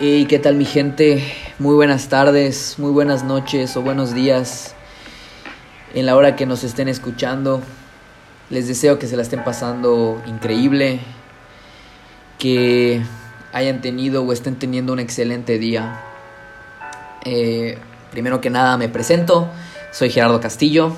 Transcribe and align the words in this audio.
¿Y 0.00 0.26
qué 0.26 0.38
tal 0.38 0.54
mi 0.54 0.64
gente? 0.64 1.24
Muy 1.58 1.74
buenas 1.74 2.08
tardes, 2.08 2.76
muy 2.78 2.92
buenas 2.92 3.24
noches 3.24 3.76
o 3.76 3.82
buenos 3.82 4.14
días 4.14 4.76
en 5.92 6.06
la 6.06 6.14
hora 6.14 6.36
que 6.36 6.46
nos 6.46 6.62
estén 6.62 6.86
escuchando. 6.86 7.62
Les 8.48 8.68
deseo 8.68 9.00
que 9.00 9.08
se 9.08 9.16
la 9.16 9.22
estén 9.22 9.42
pasando 9.42 10.22
increíble, 10.26 11.00
que 12.38 13.02
hayan 13.52 13.80
tenido 13.80 14.22
o 14.22 14.32
estén 14.32 14.54
teniendo 14.54 14.92
un 14.92 15.00
excelente 15.00 15.58
día. 15.58 16.00
Eh, 17.24 17.76
primero 18.12 18.40
que 18.40 18.50
nada 18.50 18.76
me 18.76 18.88
presento, 18.88 19.50
soy 19.90 20.10
Gerardo 20.10 20.38
Castillo, 20.40 20.92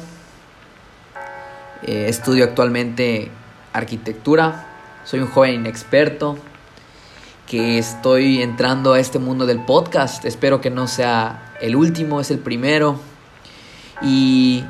eh, 1.85 2.05
estudio 2.11 2.45
actualmente 2.45 3.30
arquitectura, 3.73 4.67
soy 5.07 5.21
un 5.21 5.29
joven 5.29 5.55
inexperto 5.55 6.37
que 7.51 7.79
estoy 7.79 8.43
entrando 8.43 8.93
a 8.93 9.00
este 9.00 9.18
mundo 9.18 9.45
del 9.45 9.64
podcast. 9.64 10.25
Espero 10.25 10.61
que 10.61 10.71
no 10.71 10.86
sea 10.86 11.53
el 11.61 11.75
último, 11.75 12.21
es 12.21 12.31
el 12.31 12.39
primero. 12.39 13.00
Y 14.00 14.63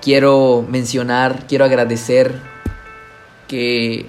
quiero 0.00 0.64
mencionar, 0.66 1.46
quiero 1.46 1.66
agradecer 1.66 2.40
que 3.48 4.06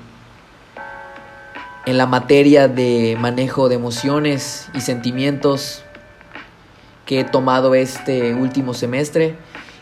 en 1.86 1.98
la 1.98 2.06
materia 2.06 2.70
de 2.70 3.18
manejo 3.20 3.68
de 3.68 3.76
emociones 3.76 4.70
y 4.74 4.80
sentimientos 4.80 5.84
que 7.06 7.20
he 7.20 7.24
tomado 7.26 7.76
este 7.76 8.34
último 8.34 8.74
semestre, 8.74 9.36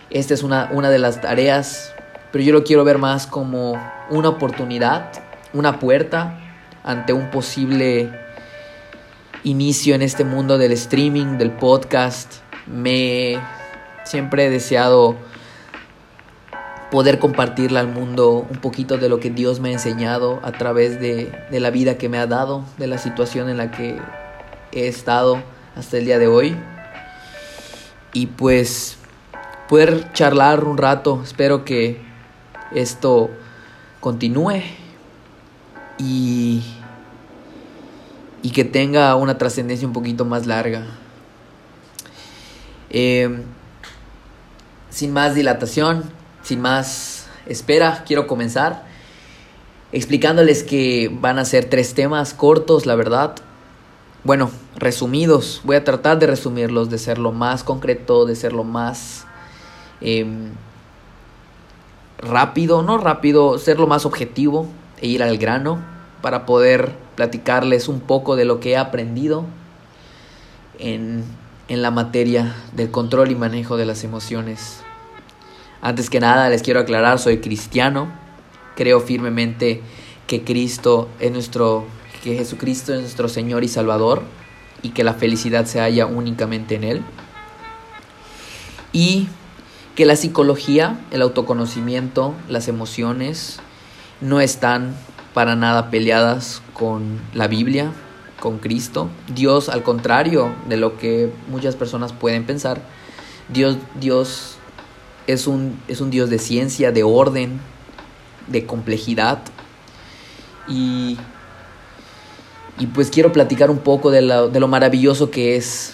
esta 0.10 0.34
es 0.34 0.42
una, 0.42 0.70
una 0.72 0.90
de 0.90 0.98
las 0.98 1.22
tareas, 1.22 1.94
pero 2.32 2.44
yo 2.44 2.54
lo 2.54 2.64
quiero 2.64 2.84
ver 2.84 2.98
más 2.98 3.28
como 3.28 3.80
una 4.10 4.30
oportunidad, 4.30 5.12
una 5.54 5.78
puerta 5.78 6.49
ante 6.84 7.14
un 7.14 7.30
posible 7.32 8.10
inicio 9.44 9.96
en 9.96 10.02
este 10.02 10.24
mundo 10.24 10.58
del 10.58 10.72
streaming, 10.74 11.38
del 11.38 11.52
podcast. 11.52 12.36
Me 12.68 13.40
siempre 14.04 14.46
he 14.46 14.50
deseado 14.50 15.16
poder 16.92 17.20
compartirle 17.20 17.80
al 17.80 17.88
mundo 17.88 18.48
un 18.50 18.58
poquito 18.58 18.98
de 18.98 19.10
lo 19.10 19.20
que 19.20 19.30
Dios 19.30 19.60
me 19.60 19.70
ha 19.70 19.74
enseñado 19.74 20.40
a 20.44 20.52
través 20.52 21.00
de, 21.00 21.32
de, 21.52 21.60
la 21.60 21.70
vida 21.70 21.98
que 21.98 22.10
me 22.10 22.18
ha 22.18 22.26
dado, 22.26 22.66
de 22.78 22.88
la 22.88 22.98
situación 22.98 23.48
en 23.50 23.58
la 23.58 23.70
que 23.70 24.00
he 24.72 24.88
estado 24.88 25.42
hasta 25.76 25.98
el 25.98 26.06
día 26.06 26.18
de 26.18 26.28
hoy. 26.28 26.56
Y 28.14 28.28
pues 28.28 28.98
poder 29.68 30.12
charlar 30.14 30.64
un 30.64 30.78
rato, 30.78 31.22
espero 31.24 31.64
que 31.64 32.02
esto 32.72 33.30
continúe 34.00 34.64
y, 36.00 36.64
y 38.42 38.52
que 38.52 38.64
tenga 38.64 39.16
una 39.16 39.38
trascendencia 39.38 39.88
un 39.88 39.94
poquito 39.94 40.26
más 40.26 40.48
larga. 40.48 40.86
Eh, 42.90 43.44
sin 44.90 45.14
más 45.14 45.36
dilatación, 45.36 46.04
sin 46.42 46.62
más 46.62 47.28
espera, 47.46 48.04
quiero 48.08 48.26
comenzar 48.26 48.88
explicándoles 49.92 50.64
que 50.64 51.10
van 51.12 51.40
a 51.40 51.46
ser 51.46 51.66
tres 51.66 51.94
temas 51.94 52.34
cortos, 52.34 52.86
la 52.86 52.96
verdad. 52.96 53.36
Bueno, 54.24 54.52
resumidos. 54.76 55.62
Voy 55.64 55.76
a 55.76 55.84
tratar 55.84 56.20
de 56.20 56.28
resumirlos, 56.28 56.90
de 56.90 56.98
ser 56.98 57.18
lo 57.18 57.32
más 57.32 57.64
concreto, 57.64 58.26
de 58.26 58.36
ser 58.36 58.54
lo 58.54 58.64
más 58.64 59.26
eh, 60.02 60.26
rápido, 62.18 62.84
no 62.84 62.98
rápido, 62.98 63.58
ser 63.58 63.80
lo 63.80 63.88
más 63.88 64.06
objetivo 64.06 64.68
e 65.02 65.08
ir 65.08 65.24
al 65.24 65.38
grano 65.38 65.80
para 66.22 66.46
poder 66.46 66.94
platicarles 67.16 67.88
un 67.88 68.02
poco 68.02 68.36
de 68.36 68.46
lo 68.46 68.60
que 68.60 68.72
he 68.72 68.78
aprendido 68.78 69.46
en, 70.80 71.24
en 71.68 71.82
la 71.82 71.92
materia 71.92 72.56
del 72.74 72.92
control 72.92 73.32
y 73.32 73.36
manejo 73.36 73.78
de 73.78 73.86
las 73.86 74.04
emociones. 74.04 74.82
Antes 75.82 76.10
que 76.10 76.20
nada 76.20 76.50
les 76.50 76.62
quiero 76.62 76.82
aclarar, 76.82 77.20
soy 77.20 77.40
cristiano, 77.40 78.12
creo 78.76 79.00
firmemente 79.00 79.82
que 80.28 80.44
Cristo 80.44 81.10
es 81.20 81.32
nuestro, 81.32 81.86
que 82.24 82.36
Jesucristo 82.36 82.94
es 82.94 83.02
nuestro 83.02 83.30
Señor 83.30 83.64
y 83.64 83.68
Salvador 83.68 84.24
y 84.82 84.90
que 84.90 85.04
la 85.04 85.14
felicidad 85.14 85.66
se 85.66 85.80
halla 85.80 86.06
únicamente 86.06 86.76
en 86.76 86.84
Él. 86.84 87.02
Y 88.92 89.28
que 89.96 90.06
la 90.06 90.16
psicología, 90.16 91.00
el 91.12 91.22
autoconocimiento, 91.22 92.34
las 92.48 92.68
emociones, 92.68 93.60
no 94.22 94.40
están 94.42 94.96
para 95.34 95.56
nada 95.56 95.90
peleadas 95.90 96.62
con 96.74 97.20
la 97.34 97.48
Biblia, 97.48 97.92
con 98.40 98.60
Cristo. 98.60 99.10
Dios, 99.34 99.70
al 99.70 99.84
contrario 99.84 100.54
de 100.68 100.78
lo 100.78 100.98
que 100.98 101.32
muchas 101.50 101.76
personas 101.76 102.14
pueden 102.14 102.46
pensar, 102.46 102.82
Dios, 103.50 103.78
Dios 104.00 104.58
es, 105.28 105.48
un, 105.48 105.80
es 105.88 106.02
un 106.02 106.10
Dios 106.10 106.30
de 106.30 106.40
ciencia, 106.40 106.92
de 106.92 107.04
orden, 107.04 107.60
de 108.48 108.66
complejidad. 108.66 109.40
Y, 110.68 111.18
y 112.78 112.88
pues 112.88 113.10
quiero 113.10 113.32
platicar 113.32 113.70
un 113.70 113.80
poco 113.80 114.12
de, 114.12 114.22
de 114.22 114.60
lo 114.60 114.68
maravilloso 114.68 115.32
que 115.32 115.56
es 115.56 115.94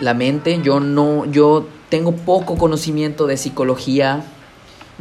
la 0.00 0.14
mente. 0.14 0.60
Yo 0.62 0.80
no, 0.80 1.24
yo 1.26 1.66
tengo 1.88 2.12
poco 2.12 2.56
conocimiento 2.56 3.26
de 3.26 3.36
psicología, 3.36 4.24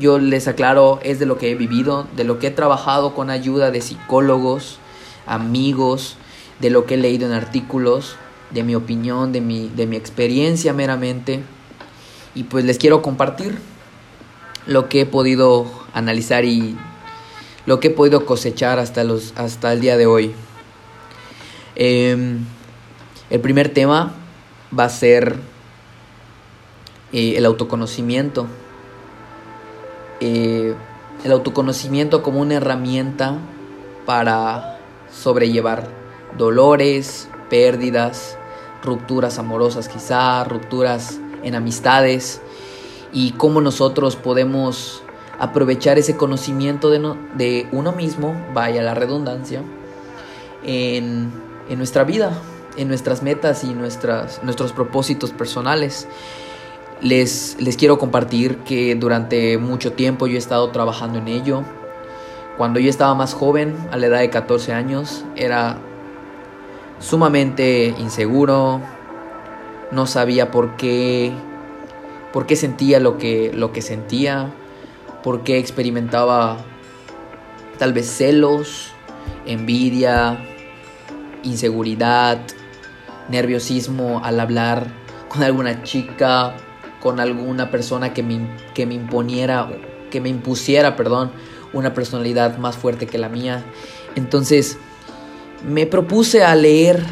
yo 0.01 0.19
les 0.19 0.49
aclaro, 0.49 0.99
es 1.03 1.19
de 1.19 1.25
lo 1.25 1.37
que 1.37 1.51
he 1.51 1.55
vivido, 1.55 2.07
de 2.17 2.25
lo 2.25 2.39
que 2.39 2.47
he 2.47 2.51
trabajado 2.51 3.15
con 3.15 3.29
ayuda 3.29 3.71
de 3.71 3.79
psicólogos, 3.79 4.79
amigos, 5.25 6.17
de 6.59 6.69
lo 6.69 6.85
que 6.85 6.95
he 6.95 6.97
leído 6.97 7.27
en 7.27 7.33
artículos, 7.33 8.17
de 8.49 8.63
mi 8.63 8.75
opinión, 8.75 9.31
de 9.31 9.39
mi, 9.39 9.69
de 9.69 9.87
mi 9.87 9.95
experiencia 9.95 10.73
meramente. 10.73 11.41
Y 12.35 12.43
pues 12.43 12.65
les 12.65 12.77
quiero 12.77 13.01
compartir 13.01 13.57
lo 14.65 14.89
que 14.89 15.01
he 15.01 15.05
podido 15.05 15.65
analizar 15.93 16.43
y 16.43 16.77
lo 17.65 17.79
que 17.79 17.87
he 17.87 17.91
podido 17.91 18.25
cosechar 18.25 18.79
hasta, 18.79 19.03
los, 19.03 19.33
hasta 19.37 19.71
el 19.71 19.81
día 19.81 19.95
de 19.95 20.07
hoy. 20.07 20.33
Eh, 21.75 22.37
el 23.29 23.39
primer 23.39 23.69
tema 23.69 24.13
va 24.77 24.85
a 24.85 24.89
ser 24.89 25.37
eh, 27.13 27.35
el 27.37 27.45
autoconocimiento. 27.45 28.47
Eh, 30.21 30.75
el 31.23 31.31
autoconocimiento 31.31 32.23
como 32.23 32.39
una 32.39 32.55
herramienta 32.55 33.37
para 34.05 34.79
sobrellevar 35.11 35.87
dolores, 36.37 37.27
pérdidas, 37.49 38.37
rupturas 38.83 39.37
amorosas 39.39 39.87
quizá, 39.87 40.43
rupturas 40.43 41.19
en 41.43 41.55
amistades 41.55 42.41
y 43.11 43.31
cómo 43.31 43.61
nosotros 43.61 44.15
podemos 44.15 45.03
aprovechar 45.39 45.97
ese 45.97 46.15
conocimiento 46.15 46.89
de, 46.89 46.99
no, 46.99 47.17
de 47.35 47.67
uno 47.71 47.91
mismo, 47.91 48.35
vaya 48.53 48.83
la 48.83 48.93
redundancia, 48.93 49.63
en, 50.63 51.31
en, 51.67 51.77
nuestra 51.77 52.03
vida, 52.03 52.31
en 52.77 52.87
nuestras 52.87 53.23
metas 53.23 53.63
y 53.63 53.73
nuestras, 53.73 54.43
nuestros 54.43 54.71
propósitos 54.71 55.31
personales. 55.31 56.07
Les, 57.01 57.57
les 57.59 57.77
quiero 57.77 57.97
compartir 57.97 58.57
que 58.59 58.93
durante 58.95 59.57
mucho 59.57 59.93
tiempo 59.93 60.27
yo 60.27 60.35
he 60.35 60.37
estado 60.37 60.69
trabajando 60.69 61.17
en 61.17 61.27
ello. 61.27 61.63
Cuando 62.57 62.79
yo 62.79 62.89
estaba 62.89 63.15
más 63.15 63.33
joven, 63.33 63.75
a 63.91 63.97
la 63.97 64.05
edad 64.05 64.19
de 64.19 64.29
14 64.29 64.73
años, 64.73 65.25
era 65.35 65.77
sumamente 66.99 67.95
inseguro, 67.97 68.81
no 69.91 70.05
sabía 70.05 70.51
por 70.51 70.75
qué, 70.77 71.31
por 72.31 72.45
qué 72.45 72.55
sentía 72.55 72.99
lo 72.99 73.17
que, 73.17 73.51
lo 73.53 73.73
que 73.73 73.81
sentía, 73.81 74.53
por 75.23 75.41
qué 75.41 75.57
experimentaba 75.57 76.57
tal 77.79 77.93
vez 77.93 78.07
celos, 78.07 78.91
envidia, 79.45 80.37
inseguridad, 81.43 82.39
nerviosismo 83.29 84.21
al 84.23 84.39
hablar 84.39 84.87
con 85.29 85.41
alguna 85.43 85.83
chica 85.83 86.55
con 87.01 87.19
alguna 87.19 87.71
persona 87.71 88.13
que 88.13 88.23
me, 88.23 88.47
que 88.73 88.85
me 88.85 88.93
imponiera, 88.93 89.69
que 90.09 90.21
me 90.21 90.29
impusiera, 90.29 90.95
perdón, 90.95 91.31
una 91.73 91.93
personalidad 91.93 92.57
más 92.57 92.77
fuerte 92.77 93.07
que 93.07 93.17
la 93.17 93.29
mía. 93.29 93.65
Entonces 94.15 94.77
me 95.67 95.85
propuse 95.85 96.43
a 96.43 96.55
leer 96.55 97.03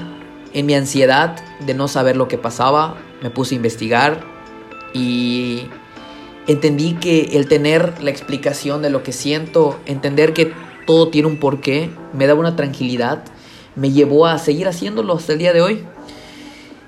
en 0.54 0.66
mi 0.66 0.74
ansiedad 0.74 1.38
de 1.60 1.74
no 1.74 1.88
saber 1.88 2.16
lo 2.16 2.28
que 2.28 2.38
pasaba, 2.38 2.98
me 3.22 3.30
puse 3.30 3.56
a 3.56 3.58
investigar 3.58 4.24
y 4.94 5.68
entendí 6.48 6.94
que 6.94 7.38
el 7.38 7.48
tener 7.48 8.02
la 8.02 8.10
explicación 8.10 8.82
de 8.82 8.90
lo 8.90 9.04
que 9.04 9.12
siento, 9.12 9.80
entender 9.86 10.34
que 10.34 10.52
todo 10.88 11.10
tiene 11.10 11.28
un 11.28 11.38
porqué, 11.38 11.92
me 12.14 12.26
daba 12.26 12.40
una 12.40 12.56
tranquilidad, 12.56 13.24
me 13.76 13.92
llevó 13.92 14.26
a 14.26 14.40
seguir 14.40 14.68
haciéndolo 14.68 15.16
hasta 15.16 15.34
el 15.34 15.40
día 15.40 15.54
de 15.54 15.62
hoy. 15.62 15.84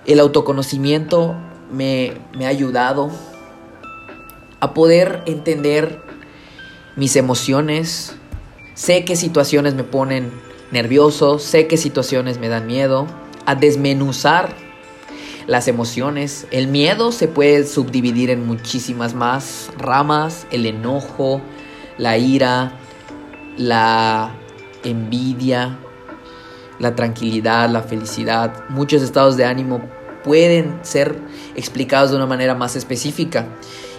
El 0.07 0.19
autoconocimiento 0.19 1.35
me, 1.71 2.13
ha 2.43 2.47
ayudado 2.47 3.11
a 4.59 4.73
poder 4.73 5.23
entender 5.25 6.01
mis 6.95 7.15
emociones. 7.15 8.15
Sé 8.73 9.05
qué 9.05 9.15
situaciones 9.15 9.73
me 9.73 9.83
ponen 9.83 10.31
nervioso, 10.71 11.39
sé 11.39 11.67
qué 11.67 11.77
situaciones 11.77 12.39
me 12.39 12.49
dan 12.49 12.67
miedo, 12.67 13.07
a 13.45 13.55
desmenuzar 13.55 14.55
las 15.47 15.67
emociones. 15.67 16.47
El 16.51 16.67
miedo 16.67 17.11
se 17.11 17.27
puede 17.27 17.65
subdividir 17.65 18.29
en 18.29 18.45
muchísimas 18.45 19.13
más 19.13 19.69
ramas. 19.77 20.47
El 20.51 20.65
enojo, 20.65 21.41
la 21.97 22.17
ira, 22.17 22.73
la 23.57 24.33
envidia, 24.83 25.77
la 26.79 26.95
tranquilidad, 26.95 27.69
la 27.69 27.81
felicidad. 27.81 28.69
Muchos 28.69 29.01
estados 29.01 29.37
de 29.37 29.45
ánimo 29.45 29.81
pueden 30.23 30.79
ser 30.83 31.19
explicados 31.55 32.11
de 32.11 32.17
una 32.17 32.25
manera 32.25 32.55
más 32.55 32.75
específica. 32.75 33.47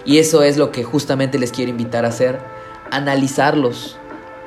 Y 0.05 0.17
eso 0.17 0.43
es 0.43 0.57
lo 0.57 0.71
que 0.71 0.83
justamente 0.83 1.39
les 1.39 1.51
quiero 1.51 1.71
invitar 1.71 2.05
a 2.05 2.09
hacer. 2.09 2.39
Analizarlos. 2.91 3.97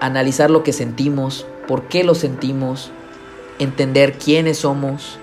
Analizar 0.01 0.51
lo 0.51 0.63
que 0.63 0.75
sentimos, 0.75 1.47
por 1.67 1.89
qué 1.89 2.05
lo 2.05 2.15
sentimos, 2.15 2.91
entender 3.59 4.19
quiénes 4.19 4.59
somos, 4.59 5.19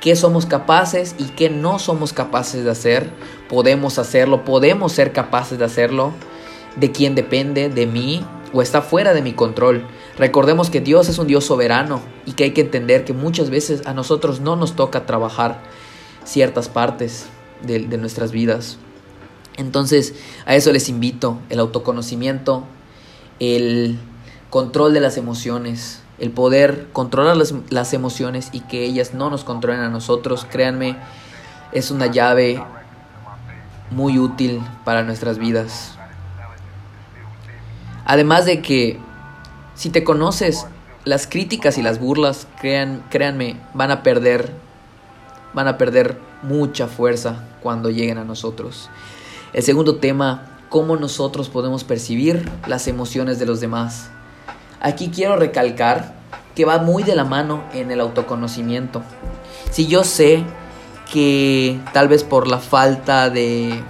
qué 0.00 0.16
somos 0.16 0.44
capaces 0.44 1.14
y 1.18 1.26
qué 1.26 1.50
no 1.50 1.78
somos 1.78 2.12
capaces 2.12 2.64
de 2.64 2.70
hacer. 2.70 3.10
Podemos 3.48 3.98
hacerlo, 3.98 4.44
podemos 4.44 4.92
ser 4.92 5.12
capaces 5.12 5.58
de 5.58 5.64
hacerlo. 5.64 6.12
De 6.76 6.90
quién 6.90 7.14
depende, 7.14 7.68
de 7.68 7.86
mí 7.86 8.26
o 8.52 8.60
está 8.60 8.82
fuera 8.82 9.14
de 9.14 9.22
mi 9.22 9.32
control. 9.32 9.86
Recordemos 10.16 10.70
que 10.70 10.80
Dios 10.80 11.08
es 11.08 11.18
un 11.18 11.26
Dios 11.26 11.44
soberano 11.44 12.00
y 12.24 12.32
que 12.32 12.44
hay 12.44 12.50
que 12.52 12.60
entender 12.60 13.04
que 13.04 13.12
muchas 13.12 13.50
veces 13.50 13.84
a 13.86 13.94
nosotros 13.94 14.40
no 14.40 14.54
nos 14.54 14.76
toca 14.76 15.06
trabajar 15.06 15.60
ciertas 16.24 16.68
partes 16.68 17.26
de, 17.62 17.80
nuestras 17.98 18.30
vidas. 18.30 18.78
Entonces 19.56 20.14
a 20.46 20.54
eso 20.54 20.72
les 20.72 20.88
invito, 20.88 21.38
el 21.50 21.58
autoconocimiento, 21.58 22.64
el 23.40 23.98
control 24.50 24.94
de 24.94 25.00
las 25.00 25.16
emociones, 25.16 26.02
el 26.18 26.30
poder 26.30 26.88
controlar 26.92 27.36
las, 27.36 27.92
emociones 27.92 28.50
y 28.52 28.60
que 28.60 28.84
ellas 28.84 29.14
no 29.14 29.30
nos 29.30 29.42
controlen 29.42 29.80
a 29.80 29.88
nosotros, 29.88 30.46
créanme, 30.48 30.96
es 31.72 31.90
una 31.90 32.06
llave 32.06 32.64
muy 33.90 34.20
útil 34.20 34.62
para 34.84 35.02
nuestras 35.02 35.38
vidas. 35.38 35.98
Además 38.04 38.44
de 38.44 38.62
que 38.62 39.00
si 39.74 39.90
te 39.90 40.04
conoces, 40.04 40.66
las 41.04 41.26
críticas 41.26 41.78
y 41.78 41.82
las 41.82 42.00
burlas, 42.00 42.46
crean, 42.60 43.04
créanme, 43.10 43.60
van 43.74 43.90
a 43.90 44.02
perder, 44.02 44.52
van 45.52 45.68
a 45.68 45.76
perder 45.76 46.18
mucha 46.42 46.86
fuerza 46.86 47.44
cuando 47.62 47.90
lleguen 47.90 48.18
a 48.18 48.24
nosotros. 48.24 48.90
El 49.52 49.62
segundo 49.62 49.96
tema, 49.96 50.58
cómo 50.68 50.96
nosotros 50.96 51.48
podemos 51.48 51.84
percibir 51.84 52.50
las 52.66 52.88
emociones 52.88 53.38
de 53.38 53.46
los 53.46 53.60
demás. 53.60 54.10
Aquí 54.80 55.10
quiero 55.14 55.36
recalcar 55.36 56.14
que 56.54 56.64
va 56.64 56.78
muy 56.78 57.02
de 57.02 57.16
la 57.16 57.24
mano 57.24 57.64
en 57.72 57.90
el 57.90 58.00
autoconocimiento. 58.00 59.02
Si 59.70 59.86
yo 59.86 60.04
sé 60.04 60.44
que 61.12 61.80
tal 61.92 62.08
vez 62.08 62.24
por 62.24 62.48
la 62.48 62.58
falta 62.58 63.30
de 63.30 63.82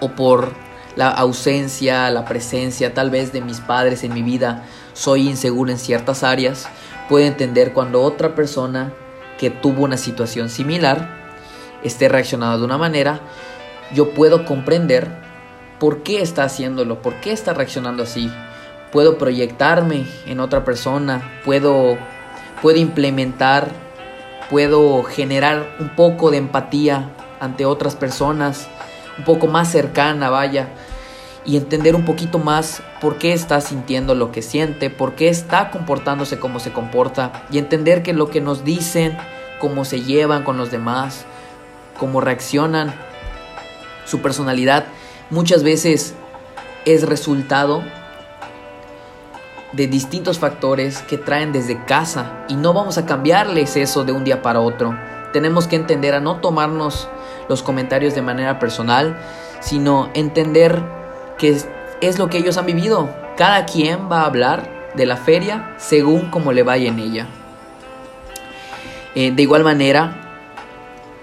o 0.00 0.10
por 0.10 0.52
la 0.96 1.08
ausencia, 1.08 2.10
la 2.10 2.24
presencia 2.24 2.94
tal 2.94 3.10
vez 3.10 3.32
de 3.32 3.40
mis 3.40 3.60
padres 3.60 4.04
en 4.04 4.14
mi 4.14 4.22
vida, 4.22 4.64
soy 4.92 5.28
inseguro 5.28 5.70
en 5.70 5.78
ciertas 5.78 6.22
áreas, 6.22 6.68
puedo 7.08 7.26
entender 7.26 7.72
cuando 7.72 8.02
otra 8.02 8.34
persona 8.34 8.92
que 9.38 9.50
tuvo 9.50 9.84
una 9.84 9.96
situación 9.96 10.48
similar 10.48 11.20
esté 11.82 12.08
reaccionando 12.08 12.58
de 12.58 12.64
una 12.64 12.78
manera, 12.78 13.20
yo 13.94 14.12
puedo 14.12 14.44
comprender 14.44 15.08
por 15.78 16.02
qué 16.02 16.20
está 16.20 16.44
haciéndolo, 16.44 17.00
por 17.00 17.14
qué 17.20 17.32
está 17.32 17.54
reaccionando 17.54 18.02
así, 18.02 18.30
puedo 18.92 19.18
proyectarme 19.18 20.06
en 20.26 20.40
otra 20.40 20.64
persona, 20.64 21.40
puedo, 21.44 21.96
puedo 22.60 22.78
implementar, 22.78 23.68
puedo 24.50 25.02
generar 25.04 25.76
un 25.80 25.96
poco 25.96 26.30
de 26.30 26.36
empatía 26.36 27.10
ante 27.40 27.64
otras 27.64 27.96
personas, 27.96 28.68
un 29.20 29.24
poco 29.24 29.48
más 29.48 29.70
cercana, 29.70 30.30
vaya, 30.30 30.70
y 31.44 31.58
entender 31.58 31.94
un 31.94 32.06
poquito 32.06 32.38
más 32.38 32.82
por 33.02 33.18
qué 33.18 33.34
está 33.34 33.60
sintiendo 33.60 34.14
lo 34.14 34.32
que 34.32 34.40
siente, 34.40 34.88
por 34.88 35.14
qué 35.14 35.28
está 35.28 35.70
comportándose 35.70 36.38
como 36.38 36.58
se 36.58 36.72
comporta, 36.72 37.44
y 37.50 37.58
entender 37.58 38.02
que 38.02 38.14
lo 38.14 38.30
que 38.30 38.40
nos 38.40 38.64
dicen, 38.64 39.18
cómo 39.60 39.84
se 39.84 40.00
llevan 40.00 40.42
con 40.42 40.56
los 40.56 40.70
demás, 40.70 41.26
cómo 41.98 42.22
reaccionan, 42.22 42.94
su 44.06 44.20
personalidad, 44.22 44.86
muchas 45.28 45.62
veces 45.62 46.14
es 46.86 47.06
resultado 47.06 47.84
de 49.72 49.86
distintos 49.86 50.38
factores 50.38 51.02
que 51.02 51.18
traen 51.18 51.52
desde 51.52 51.84
casa 51.84 52.46
y 52.48 52.54
no 52.54 52.72
vamos 52.72 52.96
a 52.96 53.04
cambiarles 53.04 53.76
eso 53.76 54.04
de 54.04 54.12
un 54.12 54.24
día 54.24 54.40
para 54.40 54.60
otro. 54.60 54.98
Tenemos 55.34 55.68
que 55.68 55.76
entender 55.76 56.14
a 56.14 56.20
no 56.20 56.36
tomarnos 56.36 57.06
los 57.50 57.62
comentarios 57.62 58.14
de 58.14 58.22
manera 58.22 58.58
personal, 58.58 59.18
sino 59.60 60.08
entender 60.14 60.82
que 61.36 61.60
es, 62.00 62.18
lo 62.18 62.30
que 62.30 62.38
ellos 62.38 62.56
han 62.56 62.66
vivido. 62.66 63.10
Cada 63.36 63.66
quien 63.66 64.10
va 64.10 64.22
a 64.22 64.26
hablar 64.26 64.92
de 64.94 65.04
la 65.04 65.16
feria 65.16 65.74
según 65.76 66.30
como 66.30 66.52
le 66.52 66.62
vaya 66.62 66.88
en 66.88 67.00
ella. 67.00 67.26
Eh, 69.16 69.32
de 69.32 69.42
igual 69.42 69.64
manera, 69.64 70.46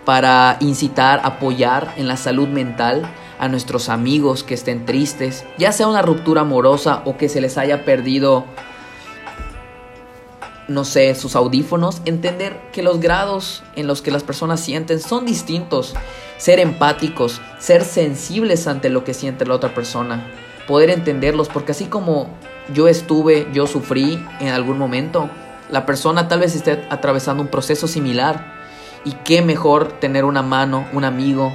para 0.03 0.57
incitar, 0.59 1.21
apoyar 1.23 1.93
en 1.95 2.09
la 2.09 2.17
salud 2.17 2.49
mental, 2.49 3.07
a 3.39 3.47
nuestros 3.47 3.87
amigos 3.87 4.43
que 4.43 4.55
estén 4.55 4.85
tristes, 4.85 5.45
ya 5.57 5.71
sea 5.71 5.87
una 5.87 6.01
ruptura 6.01 6.41
amorosa 6.41 7.03
o 7.05 7.17
que 7.17 7.29
se 7.29 7.39
les 7.39 7.57
haya 7.57 7.85
perdido, 7.85 8.45
no 10.67 10.83
sé, 10.83 11.15
sus 11.15 11.35
audífonos, 11.35 12.01
entender 12.05 12.59
que 12.71 12.83
los 12.83 12.99
grados 12.99 13.63
en 13.75 13.87
los 13.87 14.01
que 14.01 14.11
las 14.11 14.23
personas 14.23 14.59
sienten 14.59 14.99
son 14.99 15.25
distintos, 15.25 15.93
ser 16.37 16.59
empáticos, 16.59 17.41
ser 17.59 17.83
sensibles 17.83 18.67
ante 18.67 18.89
lo 18.89 19.03
que 19.03 19.13
siente 19.13 19.45
la 19.45 19.55
otra 19.55 19.73
persona, 19.73 20.27
poder 20.67 20.89
entenderlos, 20.89 21.47
porque 21.47 21.71
así 21.71 21.85
como 21.85 22.29
yo 22.73 22.87
estuve, 22.87 23.47
yo 23.53 23.67
sufrí 23.67 24.23
en 24.39 24.49
algún 24.49 24.77
momento, 24.77 25.29
la 25.69 25.85
persona 25.85 26.27
tal 26.27 26.39
vez 26.39 26.55
esté 26.55 26.85
atravesando 26.89 27.43
un 27.43 27.49
proceso 27.49 27.87
similar. 27.87 28.55
Y 29.03 29.11
qué 29.23 29.41
mejor 29.41 29.99
tener 29.99 30.25
una 30.25 30.41
mano, 30.41 30.85
un 30.93 31.05
amigo, 31.05 31.53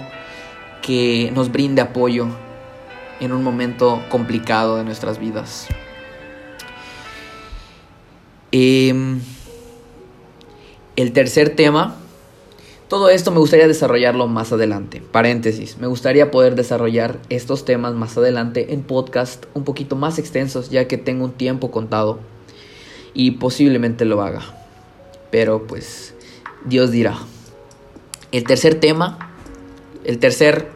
que 0.81 1.31
nos 1.35 1.53
brinde 1.53 1.83
apoyo 1.83 2.29
en 3.21 3.33
un 3.33 3.43
momento 3.43 4.03
complicado 4.09 4.77
de 4.77 4.85
nuestras 4.85 5.19
vidas. 5.19 5.69
Em, 8.53 9.21
el 10.97 11.13
tercer 11.13 11.57
tema, 11.57 11.97
todo 12.89 13.09
esto 13.09 13.31
me 13.31 13.39
gustaría 13.39 13.67
desarrollarlo 13.67 14.29
más 14.29 14.53
adelante. 14.53 15.03
Paréntesis, 15.11 15.79
me 15.79 15.87
gustaría 15.87 16.31
poder 16.31 16.55
desarrollar 16.55 17.19
estos 17.31 17.65
temas 17.65 17.95
más 17.95 18.17
adelante 18.17 18.73
en 18.75 18.83
podcast 18.83 19.47
un 19.55 19.65
poquito 19.65 19.97
más 19.97 20.19
extensos, 20.19 20.71
ya 20.71 20.87
que 20.87 20.99
tengo 20.99 21.25
un 21.25 21.33
tiempo 21.33 21.71
contado 21.71 22.21
y 23.15 23.33
posiblemente 23.33 24.05
lo 24.05 24.23
haga. 24.23 24.43
Pero 25.31 25.67
pues 25.67 26.15
Dios 26.65 26.91
dirá. 26.91 27.19
El 28.31 28.45
tercer 28.45 28.79
tema 28.79 29.33
el 30.05 30.19
tercer 30.19 30.69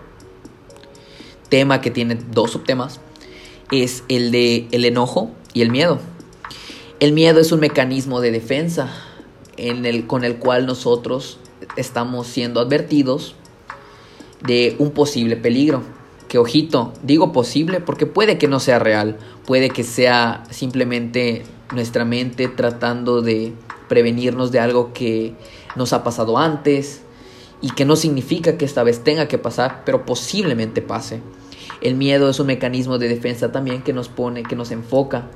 tema 1.49 1.80
que 1.80 1.90
tiene 1.90 2.16
dos 2.30 2.52
subtemas 2.52 3.00
es 3.71 4.04
el 4.09 4.30
de 4.30 4.68
el 4.71 4.85
enojo 4.85 5.30
y 5.52 5.62
el 5.62 5.71
miedo. 5.71 5.99
El 6.98 7.12
miedo 7.12 7.40
es 7.40 7.52
un 7.52 7.60
mecanismo 7.60 8.22
de 8.22 8.30
defensa 8.30 8.90
con 10.06 10.24
el 10.24 10.36
cual 10.36 10.64
nosotros 10.64 11.38
estamos 11.76 12.26
siendo 12.26 12.58
advertidos 12.60 13.34
de 14.42 14.76
un 14.78 14.92
posible 14.92 15.36
peligro. 15.36 15.82
Que 16.28 16.38
ojito, 16.38 16.94
digo 17.02 17.32
posible 17.32 17.80
porque 17.80 18.06
puede 18.06 18.38
que 18.38 18.48
no 18.48 18.60
sea 18.60 18.78
real, 18.78 19.18
puede 19.44 19.68
que 19.68 19.84
sea 19.84 20.44
simplemente 20.50 21.44
nuestra 21.74 22.06
mente 22.06 22.48
tratando 22.48 23.20
de 23.20 23.52
prevenirnos 23.88 24.50
de 24.50 24.60
algo 24.60 24.92
que 24.94 25.34
nos 25.76 25.92
ha 25.92 26.02
pasado 26.02 26.38
antes, 26.38 27.02
y 27.60 27.70
que 27.70 27.84
no 27.84 27.96
significa 27.96 28.56
que 28.56 28.64
esta 28.64 28.82
vez 28.82 29.02
tenga 29.02 29.28
que 29.28 29.38
pasar, 29.38 29.82
pero 29.84 30.04
posiblemente 30.04 30.82
pase. 30.82 31.20
El 31.80 31.94
miedo 31.94 32.28
es 32.28 32.40
un 32.40 32.46
mecanismo 32.46 32.98
de 32.98 33.08
defensa 33.08 33.52
también 33.52 33.82
que 33.82 33.92
nos 33.92 34.08
pone, 34.08 34.42
que 34.42 34.56
nos 34.56 34.70
enfoca. 34.70 35.28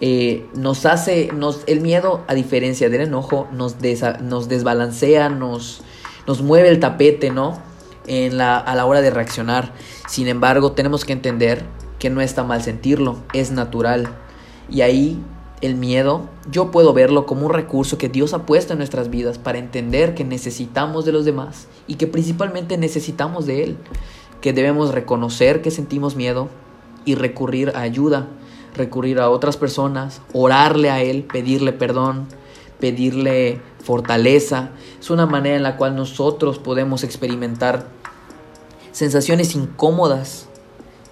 Eh, 0.00 0.46
nos 0.54 0.84
hace, 0.86 1.30
nos, 1.32 1.62
el 1.66 1.80
miedo, 1.80 2.22
a 2.28 2.34
diferencia 2.34 2.90
del 2.90 3.02
enojo, 3.02 3.48
nos, 3.52 3.76
nos 4.20 4.48
desbalancea, 4.48 5.28
nos, 5.28 5.82
nos 6.26 6.42
mueve 6.42 6.68
el 6.68 6.80
tapete, 6.80 7.30
¿no? 7.30 7.58
En 8.06 8.36
la, 8.38 8.58
a 8.58 8.74
la 8.74 8.86
hora 8.86 9.00
de 9.00 9.10
reaccionar. 9.10 9.72
Sin 10.08 10.28
embargo, 10.28 10.72
tenemos 10.72 11.04
que 11.04 11.12
entender 11.12 11.64
que 11.98 12.10
no 12.10 12.20
está 12.20 12.44
mal 12.44 12.62
sentirlo, 12.62 13.16
es 13.32 13.50
natural. 13.50 14.08
Y 14.70 14.82
ahí 14.82 15.22
el 15.60 15.74
miedo, 15.74 16.28
yo 16.50 16.70
puedo 16.70 16.92
verlo 16.92 17.26
como 17.26 17.46
un 17.46 17.52
recurso 17.52 17.96
que 17.96 18.08
Dios 18.08 18.34
ha 18.34 18.44
puesto 18.44 18.74
en 18.74 18.78
nuestras 18.78 19.10
vidas 19.10 19.38
para 19.38 19.58
entender 19.58 20.14
que 20.14 20.24
necesitamos 20.24 21.04
de 21.04 21.12
los 21.12 21.24
demás 21.24 21.66
y 21.86 21.94
que 21.94 22.06
principalmente 22.06 22.76
necesitamos 22.76 23.46
de 23.46 23.64
Él, 23.64 23.76
que 24.40 24.52
debemos 24.52 24.92
reconocer 24.92 25.62
que 25.62 25.70
sentimos 25.70 26.14
miedo 26.14 26.48
y 27.04 27.14
recurrir 27.14 27.72
a 27.74 27.80
ayuda, 27.80 28.28
recurrir 28.76 29.20
a 29.20 29.30
otras 29.30 29.56
personas, 29.56 30.20
orarle 30.32 30.90
a 30.90 31.02
Él, 31.02 31.24
pedirle 31.24 31.72
perdón, 31.72 32.26
pedirle 32.80 33.60
fortaleza. 33.82 34.70
Es 35.00 35.10
una 35.10 35.26
manera 35.26 35.56
en 35.56 35.62
la 35.62 35.76
cual 35.76 35.96
nosotros 35.96 36.58
podemos 36.58 37.04
experimentar 37.04 37.86
sensaciones 38.92 39.54
incómodas 39.54 40.48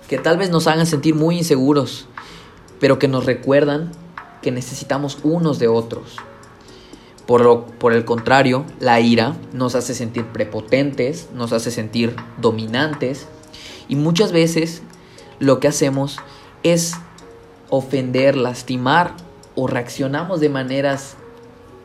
que 0.09 0.19
tal 0.19 0.37
vez 0.37 0.51
nos 0.51 0.67
hagan 0.67 0.87
sentir 0.87 1.15
muy 1.15 1.39
inseguros, 1.39 2.07
pero 2.81 2.99
que 2.99 3.09
nos 3.09 3.25
recuerdan 3.25 3.93
que 4.43 4.51
necesitamos 4.51 5.19
unos 5.23 5.59
de 5.59 5.69
otros. 5.69 6.17
Por, 7.27 7.41
lo, 7.41 7.65
por 7.67 7.95
el 7.95 8.05
contrario, 8.05 8.67
la 8.81 9.01
ira 9.01 9.35
nos 9.53 9.75
hace 9.75 9.95
sentir 9.95 10.27
prepotentes, 10.27 11.29
nos 11.35 11.53
hace 11.53 11.71
sentir 11.71 12.15
dominantes 12.39 13.27
y 13.89 13.97
muchas 13.97 14.31
veces 14.31 14.83
lo 15.39 15.59
que 15.59 15.69
hacemos 15.69 16.19
es 16.63 16.95
ofender, 17.77 18.37
lastimar 18.37 19.15
o 19.55 19.67
reaccionamos 19.67 20.41
de 20.41 20.49
maneras 20.49 21.17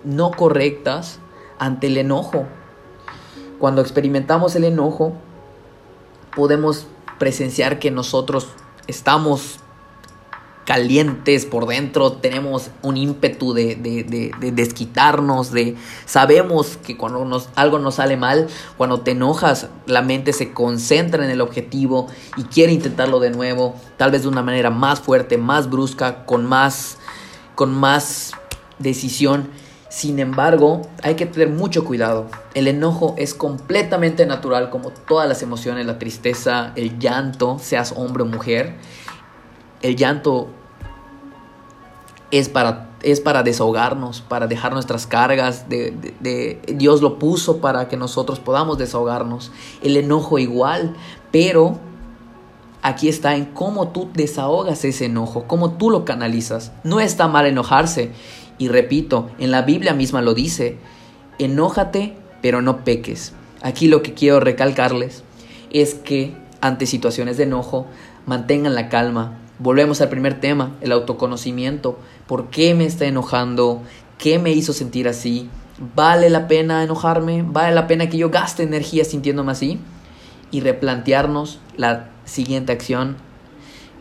no 0.04 0.32
correctas 0.32 1.20
ante 1.58 1.88
el 1.88 1.98
enojo. 1.98 2.46
Cuando 3.60 3.82
experimentamos 3.82 4.56
el 4.56 4.64
enojo, 4.64 5.14
podemos 6.36 6.88
presenciar 7.18 7.80
que 7.80 7.92
nosotros 7.92 8.48
estamos 8.88 9.60
calientes 10.70 11.48
por 11.48 11.66
dentro, 11.66 12.12
tenemos 12.12 12.70
un 12.84 12.96
ímpetu 12.96 13.54
de, 13.54 13.76
de, 13.76 14.52
desquitarnos, 14.52 15.52
de 15.52 15.76
sabemos 16.06 16.78
que 16.78 16.96
cuando 16.96 17.26
nos, 17.26 17.50
algo 17.56 17.80
nos 17.80 17.96
sale 17.96 18.18
mal, 18.18 18.48
cuando 18.78 19.02
te 19.02 19.12
enojas, 19.12 19.70
la 19.88 20.04
mente 20.04 20.32
se 20.32 20.54
concentra 20.54 21.26
en 21.26 21.32
el 21.32 21.42
objetivo 21.42 22.06
y 22.38 22.44
quiere 22.44 22.72
intentarlo 22.72 23.20
de 23.20 23.32
nuevo, 23.32 23.74
tal 23.98 24.12
vez 24.12 24.22
de 24.22 24.28
una 24.28 24.44
manera 24.44 24.70
más 24.70 25.00
fuerte, 25.00 25.40
más 25.40 25.72
brusca, 25.72 26.24
con 26.26 26.46
más, 26.46 27.00
con 27.56 27.74
más 27.74 28.34
decisión. 28.78 29.50
Sin 29.90 30.20
embargo, 30.20 30.84
hay 31.02 31.16
que 31.16 31.26
tener 31.26 31.50
mucho 31.50 31.84
cuidado. 31.84 32.28
El 32.54 32.68
enojo 32.68 33.16
es 33.18 33.34
completamente 33.34 34.28
natural 34.28 34.70
como 34.70 34.92
todas 34.92 35.28
las 35.28 35.42
emociones, 35.42 35.88
la 35.88 35.98
tristeza, 35.98 36.74
el 36.76 37.00
llanto, 37.00 37.58
seas 37.58 37.96
hombre 37.98 38.22
o 38.22 38.28
mujer. 38.28 38.76
El 39.82 39.96
llanto 39.96 40.48
es 42.32 42.50
para, 42.50 42.90
es 43.02 43.20
para 43.22 43.44
desahogarnos, 43.44 44.22
para 44.22 44.48
dejar 44.48 44.74
nuestras 44.74 45.08
cargas. 45.08 45.68
De, 45.70 46.60
Dios 46.68 47.02
lo 47.02 47.20
puso 47.20 47.58
para 47.58 47.88
que 47.88 47.98
nosotros 47.98 48.40
podamos 48.40 48.78
desahogarnos. 48.78 49.52
El 49.82 49.98
enojo 49.98 50.40
igual, 50.40 50.96
pero 51.32 51.80
aquí 52.82 53.10
está 53.10 53.36
en 53.36 53.46
cómo 53.46 53.90
tú 53.90 54.10
desahogas 54.14 54.86
ese 54.86 55.06
enojo, 55.06 55.46
cómo 55.48 55.72
tú 55.74 55.90
lo 55.90 56.06
canalizas. 56.06 56.72
No 56.84 57.00
está 57.00 57.28
mal 57.28 57.46
enojarse. 57.46 58.12
Y 58.58 58.68
repito, 58.68 59.30
en 59.40 59.52
la 59.52 59.62
Biblia 59.62 59.94
misma 59.94 60.22
lo 60.22 60.34
dice, 60.34 60.78
enójate, 61.38 62.18
pero 62.42 62.62
no 62.62 62.84
peques. 62.84 63.34
Aquí 63.62 63.88
lo 63.88 64.02
que 64.02 64.14
quiero 64.14 64.40
recalcarles 64.40 65.24
es 65.72 65.94
que 65.94 66.36
ante 66.62 66.86
situaciones 66.86 67.38
de 67.38 67.44
enojo, 67.44 67.88
mantengan 68.26 68.76
la 68.76 68.90
calma. 68.90 69.38
Volvemos 69.60 70.00
al 70.00 70.08
primer 70.08 70.40
tema, 70.40 70.78
el 70.80 70.94
autoconocimiento. 70.94 72.00
¿Por 72.28 72.50
qué 72.50 72.74
me 72.76 72.86
está 72.86 73.06
enojando? 73.06 73.82
¿Qué 74.18 74.40
me 74.40 74.52
hizo 74.52 74.72
sentir 74.72 75.08
así? 75.10 75.50
¿Vale 75.96 76.30
la 76.30 76.48
pena 76.48 76.82
enojarme? 76.82 77.44
¿Vale 77.46 77.76
la 77.76 77.86
pena 77.86 78.10
que 78.10 78.18
yo 78.18 78.30
gaste 78.30 78.64
energía 78.64 79.04
sintiéndome 79.04 79.52
así? 79.52 79.80
Y 80.50 80.62
replantearnos 80.62 81.60
la 81.76 82.10
siguiente 82.24 82.72
acción 82.72 83.18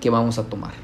que 0.00 0.10
vamos 0.10 0.38
a 0.38 0.44
tomar. 0.44 0.74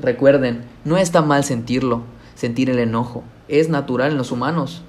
Recuerden, 0.00 0.64
no 0.84 0.96
está 0.96 1.22
mal 1.22 1.44
sentirlo, 1.44 2.02
sentir 2.34 2.70
el 2.70 2.80
enojo. 2.80 3.22
Es 3.46 3.68
natural 3.68 4.10
en 4.10 4.18
los 4.18 4.32
humanos. 4.32 4.82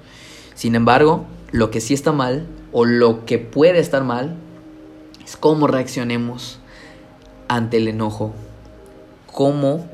Sin 0.54 0.74
embargo, 0.74 1.24
lo 1.52 1.70
que 1.70 1.80
sí 1.80 1.94
está 1.94 2.10
mal 2.10 2.46
o 2.72 2.84
lo 2.84 3.24
que 3.26 3.38
puede 3.38 3.78
estar 3.78 4.02
mal 4.02 4.36
es 5.24 5.36
cómo 5.36 5.68
reaccionemos 5.68 6.58
ante 7.48 7.76
el 7.76 7.88
enojo, 7.88 8.34
cómo 9.40 9.86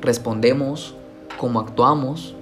respondemos, 0.00 0.96
cómo 1.38 1.60
actuamos, 1.60 2.34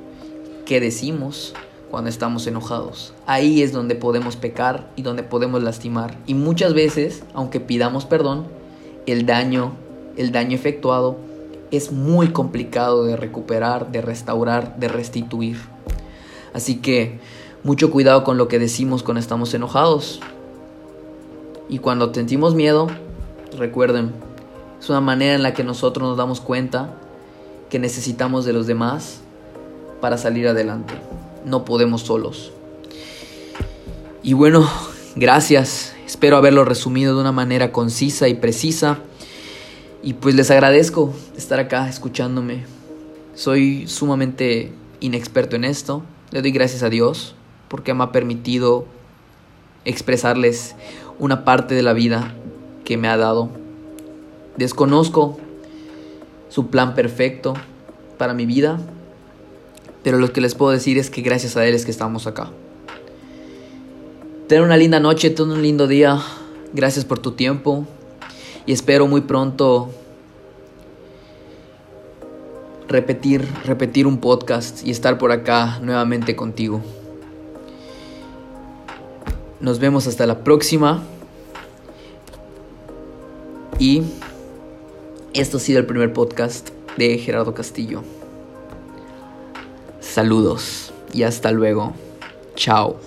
qué 0.64 0.80
decimos 0.80 1.52
cuando 1.90 2.08
estamos 2.08 2.46
enojados. 2.46 3.12
Ahí 3.26 3.60
es 3.60 3.74
donde 3.74 3.94
podemos 3.96 4.36
pecar 4.36 4.90
y 4.96 5.02
donde 5.02 5.22
podemos 5.22 5.62
lastimar. 5.62 6.16
Y 6.26 6.32
muchas 6.32 6.72
veces, 6.72 7.22
aunque 7.34 7.60
pidamos 7.60 8.06
perdón, 8.06 8.46
el 9.04 9.26
daño, 9.26 9.72
el 10.16 10.32
daño 10.32 10.54
efectuado 10.54 11.18
es 11.70 11.92
muy 11.92 12.28
complicado 12.28 13.04
de 13.04 13.18
recuperar, 13.18 13.92
de 13.92 14.00
restaurar, 14.00 14.78
de 14.78 14.88
restituir. 14.88 15.58
Así 16.54 16.76
que 16.76 17.20
mucho 17.62 17.90
cuidado 17.90 18.24
con 18.24 18.38
lo 18.38 18.48
que 18.48 18.58
decimos 18.58 19.02
cuando 19.02 19.20
estamos 19.20 19.52
enojados. 19.52 20.20
Y 21.68 21.80
cuando 21.80 22.14
sentimos 22.14 22.54
miedo, 22.54 22.86
recuerden, 23.54 24.14
es 24.80 24.88
una 24.90 25.00
manera 25.00 25.34
en 25.34 25.42
la 25.42 25.54
que 25.54 25.64
nosotros 25.64 26.08
nos 26.08 26.16
damos 26.16 26.40
cuenta 26.40 26.94
que 27.68 27.78
necesitamos 27.78 28.44
de 28.44 28.52
los 28.52 28.66
demás 28.66 29.20
para 30.00 30.18
salir 30.18 30.48
adelante. 30.48 30.94
No 31.44 31.64
podemos 31.64 32.02
solos. 32.02 32.52
Y 34.22 34.32
bueno, 34.32 34.68
gracias. 35.16 35.94
Espero 36.06 36.36
haberlo 36.36 36.64
resumido 36.64 37.14
de 37.14 37.20
una 37.20 37.32
manera 37.32 37.72
concisa 37.72 38.28
y 38.28 38.34
precisa. 38.34 38.98
Y 40.02 40.14
pues 40.14 40.34
les 40.34 40.50
agradezco 40.50 41.12
estar 41.36 41.58
acá 41.58 41.88
escuchándome. 41.88 42.64
Soy 43.34 43.86
sumamente 43.86 44.72
inexperto 45.00 45.56
en 45.56 45.64
esto. 45.64 46.02
Le 46.30 46.42
doy 46.42 46.52
gracias 46.52 46.82
a 46.82 46.88
Dios 46.88 47.34
porque 47.68 47.94
me 47.94 48.04
ha 48.04 48.12
permitido 48.12 48.86
expresarles 49.84 50.74
una 51.18 51.44
parte 51.44 51.74
de 51.74 51.82
la 51.82 51.92
vida 51.92 52.34
que 52.84 52.96
me 52.96 53.08
ha 53.08 53.16
dado. 53.16 53.50
Desconozco 54.58 55.38
su 56.48 56.66
plan 56.66 56.96
perfecto 56.96 57.54
para 58.18 58.34
mi 58.34 58.44
vida, 58.44 58.80
pero 60.02 60.18
lo 60.18 60.32
que 60.32 60.40
les 60.40 60.56
puedo 60.56 60.72
decir 60.72 60.98
es 60.98 61.10
que 61.10 61.22
gracias 61.22 61.56
a 61.56 61.64
Él 61.64 61.76
es 61.76 61.84
que 61.84 61.92
estamos 61.92 62.26
acá. 62.26 62.50
Ten 64.48 64.62
una 64.62 64.76
linda 64.76 64.98
noche, 64.98 65.30
ten 65.30 65.48
un 65.50 65.62
lindo 65.62 65.86
día. 65.86 66.20
Gracias 66.72 67.04
por 67.04 67.20
tu 67.20 67.32
tiempo 67.32 67.86
y 68.66 68.72
espero 68.72 69.06
muy 69.06 69.20
pronto 69.20 69.90
repetir, 72.88 73.46
repetir 73.64 74.08
un 74.08 74.18
podcast 74.18 74.84
y 74.84 74.90
estar 74.90 75.18
por 75.18 75.30
acá 75.30 75.78
nuevamente 75.82 76.34
contigo. 76.34 76.80
Nos 79.60 79.78
vemos 79.78 80.08
hasta 80.08 80.26
la 80.26 80.42
próxima. 80.42 81.02
Y 83.78 84.02
esto 85.40 85.58
ha 85.58 85.60
sido 85.60 85.78
el 85.78 85.86
primer 85.86 86.12
podcast 86.12 86.70
de 86.96 87.16
Gerardo 87.18 87.54
Castillo. 87.54 88.02
Saludos 90.00 90.92
y 91.12 91.22
hasta 91.22 91.52
luego. 91.52 91.92
Chao. 92.56 92.98